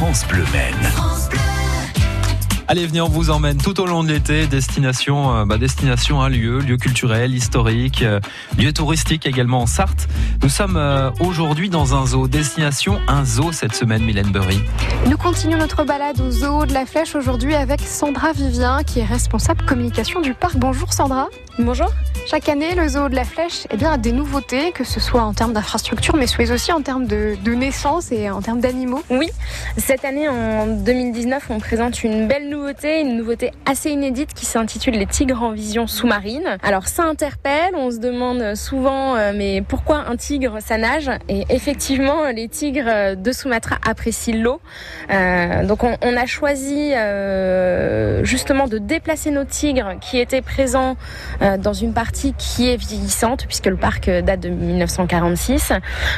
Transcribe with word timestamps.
France 0.00 0.26
Bleu 0.28 0.44
Maine. 0.50 0.90
Allez, 2.68 2.86
venez, 2.86 3.02
on 3.02 3.08
vous 3.10 3.28
emmène 3.28 3.58
tout 3.58 3.78
au 3.82 3.86
long 3.86 4.02
de 4.02 4.08
l'été. 4.08 4.46
Destination, 4.46 5.36
euh, 5.36 5.44
bah, 5.44 5.58
destination 5.58 6.22
un 6.22 6.30
lieu, 6.30 6.60
lieu 6.60 6.78
culturel, 6.78 7.34
historique, 7.34 8.00
euh, 8.00 8.18
lieu 8.56 8.72
touristique 8.72 9.26
également 9.26 9.60
en 9.60 9.66
Sarthe. 9.66 10.08
Nous 10.42 10.48
sommes 10.48 10.78
euh, 10.78 11.10
aujourd'hui 11.20 11.68
dans 11.68 11.94
un 11.94 12.06
zoo. 12.06 12.28
Destination 12.28 12.98
un 13.08 13.26
zoo 13.26 13.52
cette 13.52 13.74
semaine, 13.74 14.02
Mylène 14.02 14.32
Burry. 14.32 14.62
Nous 15.06 15.18
continuons 15.18 15.58
notre 15.58 15.84
balade 15.84 16.18
au 16.18 16.30
zoo 16.30 16.64
de 16.64 16.72
la 16.72 16.86
Flèche 16.86 17.14
aujourd'hui 17.14 17.54
avec 17.54 17.82
Sandra 17.82 18.32
Vivien, 18.32 18.82
qui 18.84 19.00
est 19.00 19.04
responsable 19.04 19.66
communication 19.66 20.22
du 20.22 20.32
parc. 20.32 20.56
Bonjour 20.56 20.94
Sandra. 20.94 21.28
Bonjour. 21.62 21.90
Chaque 22.30 22.48
année, 22.48 22.76
le 22.76 22.86
zoo 22.86 23.08
de 23.08 23.16
la 23.16 23.24
Flèche 23.24 23.66
eh 23.72 23.76
bien, 23.76 23.92
a 23.92 23.98
des 23.98 24.12
nouveautés, 24.12 24.70
que 24.70 24.84
ce 24.84 25.00
soit 25.00 25.22
en 25.22 25.32
termes 25.32 25.52
d'infrastructure, 25.52 26.14
mais 26.14 26.26
aussi 26.52 26.70
en 26.72 26.80
termes 26.80 27.06
de, 27.06 27.36
naissance 27.54 28.12
et 28.12 28.30
en 28.30 28.40
termes 28.40 28.60
d'animaux. 28.60 29.02
Oui, 29.10 29.28
cette 29.76 30.04
année, 30.04 30.28
en 30.28 30.66
2019, 30.66 31.48
on 31.50 31.58
présente 31.58 32.04
une 32.04 32.28
belle 32.28 32.48
nouveauté, 32.48 33.00
une 33.00 33.16
nouveauté 33.16 33.50
assez 33.66 33.90
inédite 33.90 34.32
qui 34.32 34.46
s'intitule 34.46 34.94
les 34.94 35.06
tigres 35.06 35.42
en 35.42 35.50
vision 35.50 35.88
sous-marine. 35.88 36.56
Alors 36.62 36.86
ça 36.86 37.02
interpelle, 37.02 37.74
on 37.74 37.90
se 37.90 37.98
demande 37.98 38.54
souvent, 38.54 39.16
euh, 39.16 39.32
mais 39.34 39.62
pourquoi 39.66 40.04
un 40.08 40.16
tigre, 40.16 40.58
ça 40.60 40.78
nage? 40.78 41.10
Et 41.28 41.44
effectivement, 41.50 42.30
les 42.30 42.48
tigres 42.48 43.16
de 43.16 43.32
Sumatra 43.32 43.78
apprécient 43.84 44.36
l'eau. 44.36 44.60
Euh, 45.10 45.64
donc 45.66 45.82
on, 45.82 46.16
a 46.16 46.26
choisi 46.26 46.92
euh, 46.94 48.22
justement 48.22 48.68
de 48.68 48.78
déplacer 48.78 49.32
nos 49.32 49.44
tigres 49.44 49.94
qui 50.00 50.20
étaient 50.20 50.42
présents 50.42 50.96
dans 51.58 51.72
une 51.72 51.92
partie 51.92 52.34
qui 52.36 52.68
est 52.68 52.76
vieillissante 52.76 53.46
puisque 53.46 53.66
le 53.66 53.76
parc 53.76 54.10
date 54.10 54.40
de 54.40 54.48
1946 54.48 55.72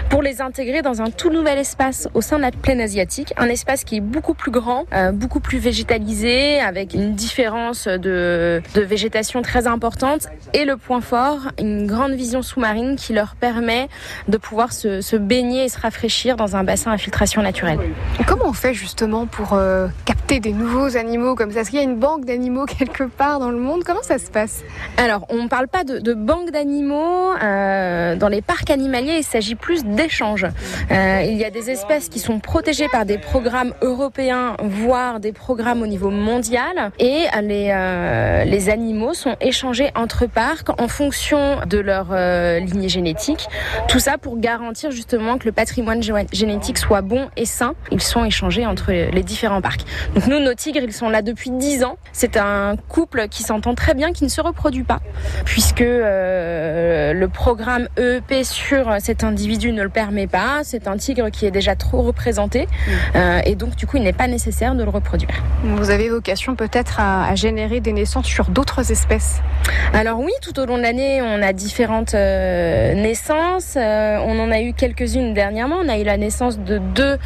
pour 0.08 0.22
les 0.22 0.40
intégrer 0.40 0.82
dans 0.82 1.00
un 1.02 1.10
tout 1.10 1.30
nouvel 1.30 1.58
espace 1.58 2.08
au 2.14 2.20
sein 2.20 2.36
de 2.36 2.42
la 2.42 2.50
plaine 2.50 2.80
asiatique, 2.80 3.32
un 3.36 3.48
espace 3.48 3.84
qui 3.84 3.96
est 3.96 4.00
beaucoup 4.00 4.34
plus 4.34 4.50
grand, 4.50 4.84
euh, 4.92 5.12
beaucoup 5.12 5.40
plus 5.40 5.58
végétalisé 5.58 6.60
avec 6.60 6.94
une 6.94 7.14
différence 7.14 7.86
de, 7.86 8.62
de 8.74 8.80
végétation 8.80 9.42
très 9.42 9.66
importante 9.66 10.28
et 10.52 10.64
le 10.64 10.76
point 10.76 11.00
fort, 11.00 11.52
une 11.58 11.86
grande 11.86 12.12
vision 12.12 12.42
sous-marine 12.42 12.96
qui 12.96 13.12
leur 13.12 13.34
permet 13.36 13.88
de 14.28 14.36
pouvoir 14.36 14.72
se, 14.72 15.00
se, 15.00 15.16
baigner 15.16 15.64
et 15.64 15.68
se 15.68 15.80
rafraîchir 15.80 16.36
dans 16.36 16.56
un 16.56 16.64
bassin 16.64 16.92
à 16.92 16.98
filtration 16.98 17.42
naturelle. 17.42 17.78
Comment 18.26 18.46
on 18.46 18.52
fait 18.52 18.74
justement 18.74 19.26
pour 19.26 19.54
euh, 19.54 19.88
capter 20.04 20.40
des 20.40 20.52
nouveaux 20.52 20.96
animaux 20.96 21.34
comme 21.34 21.52
ça? 21.52 21.60
Est-ce 21.60 21.70
qu'il 21.70 21.78
y 21.78 21.82
a 21.82 21.84
une 21.84 21.98
banque 21.98 22.24
d'animaux 22.24 22.66
quelque 22.78 23.04
part 23.04 23.38
dans 23.38 23.50
le 23.50 23.58
monde? 23.58 23.82
Comment 23.84 24.02
ça 24.02 24.18
se 24.18 24.30
passe? 24.30 24.62
Alors, 24.96 25.21
on 25.28 25.44
ne 25.44 25.48
parle 25.48 25.68
pas 25.68 25.84
de, 25.84 25.98
de 25.98 26.14
banque 26.14 26.50
d'animaux. 26.50 27.32
Euh, 27.42 28.16
dans 28.16 28.28
les 28.28 28.42
parcs 28.42 28.70
animaliers, 28.70 29.16
il 29.18 29.24
s'agit 29.24 29.54
plus 29.54 29.84
d'échanges. 29.84 30.46
Euh, 30.90 31.22
il 31.26 31.36
y 31.36 31.44
a 31.44 31.50
des 31.50 31.70
espèces 31.70 32.08
qui 32.08 32.18
sont 32.18 32.40
protégées 32.40 32.88
par 32.88 33.04
des 33.04 33.18
programmes 33.18 33.74
européens, 33.82 34.56
voire 34.62 35.20
des 35.20 35.32
programmes 35.32 35.82
au 35.82 35.86
niveau 35.86 36.10
mondial. 36.10 36.92
Et 36.98 37.26
les, 37.42 37.70
euh, 37.70 38.44
les 38.44 38.68
animaux 38.68 39.14
sont 39.14 39.36
échangés 39.40 39.90
entre 39.94 40.26
parcs 40.26 40.68
en 40.80 40.88
fonction 40.88 41.58
de 41.66 41.78
leur 41.78 42.12
lignée 42.60 42.88
génétique. 42.88 43.48
Tout 43.88 43.98
ça 43.98 44.18
pour 44.18 44.38
garantir 44.38 44.90
justement 44.90 45.38
que 45.38 45.44
le 45.44 45.52
patrimoine 45.52 46.02
génétique 46.32 46.78
soit 46.78 47.02
bon 47.02 47.28
et 47.36 47.44
sain. 47.44 47.74
Ils 47.90 48.02
sont 48.02 48.24
échangés 48.24 48.66
entre 48.66 48.92
les 48.92 49.22
différents 49.22 49.60
parcs. 49.60 49.84
Donc 50.14 50.26
nous, 50.26 50.38
nos 50.38 50.54
tigres, 50.54 50.80
ils 50.82 50.92
sont 50.92 51.08
là 51.08 51.22
depuis 51.22 51.50
10 51.50 51.84
ans. 51.84 51.96
C'est 52.12 52.36
un 52.36 52.76
couple 52.88 53.28
qui 53.28 53.42
s'entend 53.42 53.74
très 53.74 53.94
bien, 53.94 54.12
qui 54.12 54.24
ne 54.24 54.28
se 54.28 54.40
reproduit 54.40 54.84
pas 54.84 55.01
puisque 55.44 55.80
euh, 55.80 57.12
le 57.12 57.28
programme 57.28 57.88
EEP 57.98 58.44
sur 58.44 58.94
cet 59.00 59.24
individu 59.24 59.72
ne 59.72 59.82
le 59.82 59.88
permet 59.88 60.26
pas. 60.26 60.60
C'est 60.64 60.88
un 60.88 60.96
tigre 60.96 61.30
qui 61.30 61.46
est 61.46 61.50
déjà 61.50 61.74
trop 61.76 62.02
représenté 62.02 62.68
euh, 63.14 63.40
et 63.44 63.54
donc 63.54 63.76
du 63.76 63.86
coup 63.86 63.96
il 63.96 64.02
n'est 64.02 64.12
pas 64.12 64.28
nécessaire 64.28 64.74
de 64.74 64.84
le 64.84 64.90
reproduire. 64.90 65.42
Vous 65.64 65.90
avez 65.90 66.08
vocation 66.08 66.54
peut-être 66.54 67.00
à, 67.00 67.26
à, 67.26 67.34
générer 67.34 67.80
des 67.80 67.92
naissances 67.92 68.26
sur 68.26 68.50
d'autres 68.50 68.90
espèces 68.90 69.40
Alors 69.94 70.20
oui, 70.20 70.32
tout 70.42 70.58
au 70.60 70.66
long 70.66 70.76
de 70.76 70.82
l'année 70.82 71.20
on 71.22 71.42
a 71.42 71.52
différentes 71.52 72.14
euh, 72.14 72.94
naissances. 72.94 73.76
On 73.76 74.38
en 74.38 74.50
a 74.50 74.60
eu 74.60 74.72
quelques-unes 74.72 75.34
dernièrement. 75.34 75.76
On 75.82 75.88
a 75.88 75.98
eu 75.98 76.04
la 76.04 76.16
naissance 76.16 76.58
de 76.58 76.78
deux 76.78 77.18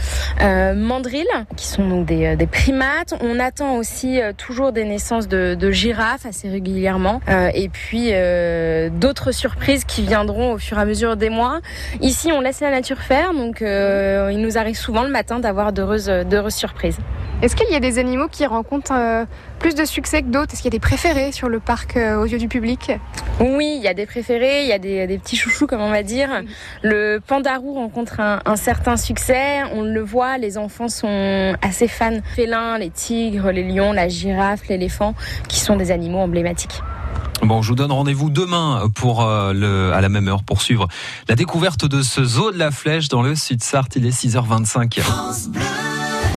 mandrilles 0.74 1.24
qui 1.56 1.66
sont 1.66 1.88
donc 1.88 2.06
des, 2.06 2.36
des, 2.36 2.46
primates. 2.46 3.14
On 3.20 3.38
attend 3.40 3.76
aussi 3.76 4.20
toujours 4.36 4.72
des 4.72 4.84
naissances 4.84 5.28
de, 5.28 5.54
de 5.54 5.70
girafes 5.70 6.26
assez 6.26 6.48
régulièrement 6.48 7.20
et 7.54 7.65
puis 7.68 8.10
euh, 8.12 8.88
d'autres 8.90 9.32
surprises 9.32 9.84
qui 9.84 10.02
viendront 10.02 10.52
au 10.52 10.58
fur 10.58 10.78
et 10.78 10.80
à 10.80 10.84
mesure 10.84 11.16
des 11.16 11.30
mois. 11.30 11.60
Ici, 12.00 12.32
on 12.32 12.40
laisse 12.40 12.60
la 12.60 12.70
nature 12.70 12.98
faire, 12.98 13.34
donc 13.34 13.62
euh, 13.62 14.30
il 14.32 14.40
nous 14.40 14.58
arrive 14.58 14.76
souvent 14.76 15.02
le 15.02 15.10
matin 15.10 15.38
d'avoir 15.38 15.72
d'heureuses, 15.72 16.06
d'heureuses 16.06 16.54
surprises. 16.54 16.98
Est-ce 17.42 17.54
qu'il 17.54 17.70
y 17.70 17.74
a 17.74 17.80
des 17.80 17.98
animaux 17.98 18.28
qui 18.28 18.46
rencontrent 18.46 18.94
euh, 18.94 19.26
plus 19.58 19.74
de 19.74 19.84
succès 19.84 20.22
que 20.22 20.28
d'autres? 20.28 20.54
Est-ce 20.54 20.62
qu'il 20.62 20.72
y 20.72 20.74
a 20.74 20.78
des 20.78 20.80
préférés 20.80 21.32
sur 21.32 21.50
le 21.50 21.60
parc 21.60 21.98
euh, 21.98 22.16
aux 22.16 22.24
yeux 22.24 22.38
du 22.38 22.48
public? 22.48 22.92
Oui, 23.40 23.74
il 23.76 23.82
y 23.82 23.88
a 23.88 23.92
des 23.92 24.06
préférés, 24.06 24.62
il 24.62 24.68
y 24.68 24.72
a 24.72 24.78
des, 24.78 25.06
des, 25.06 25.18
petits 25.18 25.36
chouchous, 25.36 25.66
comme 25.66 25.82
on 25.82 25.90
va 25.90 26.02
dire. 26.02 26.30
Le 26.82 27.18
pandarou 27.18 27.74
rencontre 27.74 28.20
un, 28.20 28.40
un, 28.46 28.56
certain 28.56 28.96
succès, 28.96 29.64
on 29.74 29.82
le 29.82 30.00
voit, 30.00 30.38
les 30.38 30.56
enfants 30.56 30.88
sont 30.88 31.54
assez 31.60 31.88
fans. 31.88 32.20
Félins, 32.34 32.78
les 32.78 32.88
tigres, 32.88 33.50
les 33.50 33.64
lions, 33.64 33.92
la 33.92 34.08
girafe, 34.08 34.66
l'éléphant, 34.68 35.14
qui 35.46 35.60
sont 35.60 35.76
des 35.76 35.90
animaux 35.90 36.20
emblématiques. 36.20 36.80
Bon, 37.42 37.62
je 37.62 37.68
vous 37.68 37.74
donne 37.74 37.92
rendez-vous 37.92 38.30
demain 38.30 38.88
pour 38.94 39.22
euh, 39.22 39.52
le, 39.52 39.92
à 39.92 40.00
la 40.00 40.08
même 40.08 40.26
heure 40.28 40.42
pour 40.42 40.62
suivre 40.62 40.88
la 41.28 41.34
découverte 41.34 41.84
de 41.84 42.02
ce 42.02 42.24
zoo 42.24 42.50
de 42.50 42.58
la 42.58 42.70
Flèche 42.70 43.08
dans 43.08 43.22
le 43.22 43.34
Sud 43.34 43.62
Sarthe. 43.62 43.96
Il 43.96 44.06
est 44.06 44.10
6h25. 44.10 45.85